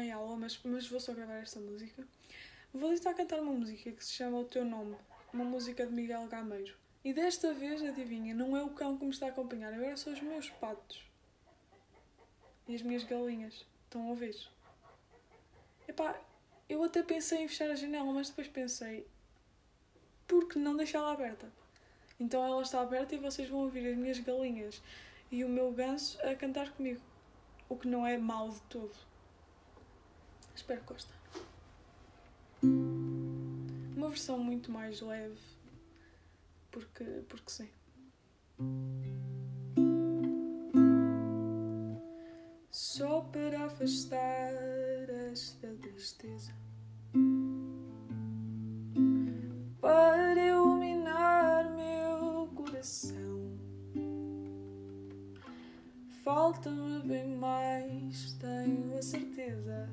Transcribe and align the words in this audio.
em 0.00 0.10
aula, 0.12 0.36
mas, 0.36 0.60
mas 0.64 0.88
vou 0.88 1.00
só 1.00 1.12
gravar 1.12 1.36
esta 1.36 1.60
música. 1.60 2.06
Vou 2.72 2.90
tentar 2.94 3.14
cantar 3.14 3.40
uma 3.40 3.52
música 3.52 3.90
que 3.90 4.04
se 4.04 4.12
chama 4.12 4.38
O 4.38 4.44
Teu 4.44 4.64
Nome, 4.64 4.96
uma 5.32 5.44
música 5.44 5.86
de 5.86 5.92
Miguel 5.92 6.26
Gameiro. 6.28 6.74
E 7.04 7.12
desta 7.12 7.52
vez, 7.52 7.82
adivinha, 7.82 8.34
não 8.34 8.56
é 8.56 8.62
o 8.62 8.70
cão 8.70 8.96
que 8.96 9.04
me 9.04 9.10
está 9.10 9.26
a 9.26 9.28
acompanhar, 9.30 9.72
agora 9.72 9.96
são 9.96 10.12
os 10.12 10.20
meus 10.20 10.50
patos. 10.50 11.04
E 12.68 12.74
as 12.74 12.82
minhas 12.82 13.04
galinhas. 13.04 13.66
Estão 13.84 14.06
a 14.06 14.10
ouvir? 14.10 14.36
Epá, 15.88 16.20
eu 16.68 16.84
até 16.84 17.02
pensei 17.02 17.42
em 17.42 17.48
fechar 17.48 17.70
a 17.70 17.74
janela, 17.74 18.12
mas 18.12 18.28
depois 18.28 18.46
pensei, 18.46 19.04
por 20.28 20.48
que 20.48 20.58
não 20.58 20.76
deixá-la 20.76 21.10
aberta? 21.10 21.50
Então 22.20 22.44
ela 22.44 22.62
está 22.62 22.80
aberta 22.80 23.14
e 23.14 23.18
vocês 23.18 23.48
vão 23.48 23.60
ouvir 23.60 23.88
as 23.88 23.96
minhas 23.96 24.20
galinhas 24.20 24.80
e 25.32 25.42
o 25.42 25.48
meu 25.48 25.72
ganso 25.72 26.20
a 26.24 26.34
cantar 26.36 26.70
comigo. 26.70 27.00
O 27.70 27.76
que 27.76 27.86
não 27.86 28.04
é 28.04 28.18
mau 28.18 28.50
de 28.50 28.60
todo. 28.62 28.94
Espero 30.56 30.80
que 30.80 30.92
gostem. 30.92 31.16
Uma 33.96 34.08
versão 34.08 34.38
muito 34.38 34.72
mais 34.72 35.00
leve. 35.00 35.38
Porque, 36.72 37.04
porque 37.28 37.50
sim. 37.50 37.70
Só 42.72 43.20
para 43.20 43.66
afastar 43.66 44.52
esta 45.30 45.68
tristeza. 45.76 46.52
Falta-me 56.32 57.00
bem 57.00 57.26
mais, 57.26 58.34
tenho 58.34 58.96
a 58.96 59.02
certeza. 59.02 59.90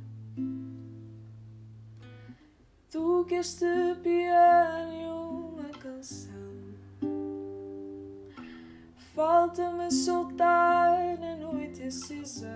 Do 2.92 3.26
que 3.26 3.34
este 3.34 3.66
piano 4.04 4.94
e 4.94 5.06
uma 5.08 5.70
canção. 5.80 6.54
Falta-me 9.16 9.90
soltar 9.90 11.18
na 11.18 11.38
noite 11.38 11.82
acesa 11.82 12.48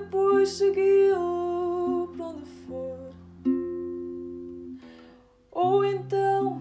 depois 0.00 0.48
segui-lo 0.48 2.08
para 2.16 2.26
onde 2.26 2.44
for 2.66 2.98
ou 5.52 5.84
então 5.84 6.60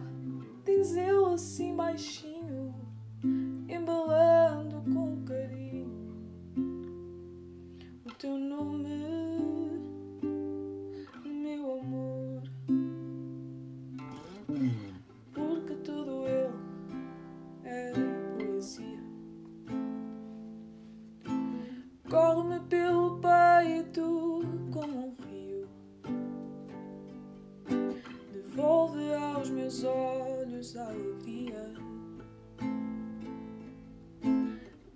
dizê-lo 0.63 1.33
assim 1.33 1.75
baixinho, 1.75 2.75
embalando 3.67 4.83
com 4.93 5.23
carinho 5.25 6.13
o 8.05 8.11
teu 8.19 8.37
nome, 8.37 8.87
meu 11.25 11.79
amor. 11.79 12.43
Porque 15.33 15.75
tudo 15.83 16.27
ele 16.27 16.53
é 17.63 17.93
poesia. 18.37 19.03
Corre-me 22.09 22.59
pelo 22.67 23.19
Devolve 28.55 29.11
aos 29.15 29.49
meus 29.49 29.83
olhos 29.83 30.77
a 30.77 30.85
alegria. 30.85 31.73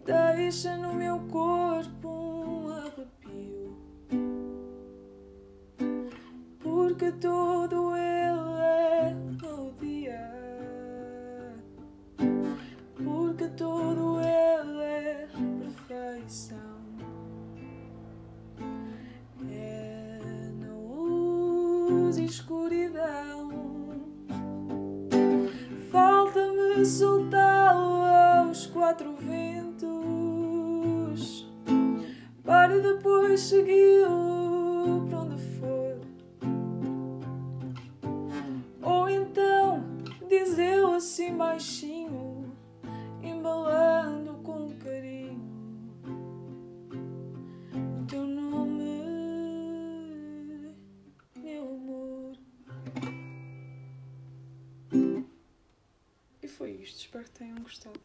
Deixa 0.06 0.78
no 0.78 0.94
meu 0.94 1.19
corpo 1.22 2.07
um 2.07 2.69
arrepio. 2.69 3.75
Porque 6.59 7.12
todo 7.13 7.95
ele 7.95 8.62
é 8.62 9.16
melodia. 9.16 10.31
Porque 12.95 13.47
todo 13.57 14.19
ele 14.22 14.84
é 14.84 15.28
perfeição. 15.88 16.57
É 19.50 19.78
e 26.80 26.86
soltá-lo 26.86 28.04
aos 28.04 28.68
quatro 28.68 29.16
ventos 29.16 29.88
para 32.44 32.80
depois 32.80 33.40
segui-lo 33.40 35.08
para 35.10 35.20
onde 35.22 35.42
for. 35.58 36.00
Ou 38.84 39.10
então 39.10 39.84
dizê-lo 40.30 40.94
assim 40.94 41.36
baixinho, 41.36 42.37
foi 56.57 56.72
isto, 56.72 57.01
espero 57.01 57.23
que 57.25 57.29
tenham 57.29 57.59
gostado. 57.59 58.00